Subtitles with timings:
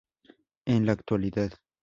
[0.65, 1.51] En la actualidad.